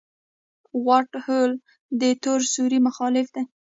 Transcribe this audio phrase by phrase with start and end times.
[0.03, 0.03] د
[0.85, 1.51] وائټ هول
[1.99, 3.43] د تور سوري مخالف دی.